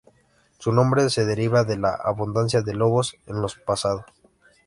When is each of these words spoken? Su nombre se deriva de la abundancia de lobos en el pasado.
Su 0.57 0.71
nombre 0.71 1.11
se 1.11 1.25
deriva 1.27 1.63
de 1.63 1.77
la 1.77 1.93
abundancia 1.93 2.63
de 2.63 2.73
lobos 2.73 3.17
en 3.27 3.37
el 3.37 3.45
pasado. 3.63 4.03